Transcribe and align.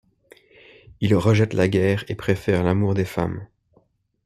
Il 0.99 1.13
rejette 1.13 1.53
la 1.53 1.67
guerre 1.67 2.05
et 2.07 2.15
préfère 2.15 2.63
l'amour 2.63 2.95
des 2.95 3.05
femmes. 3.05 3.45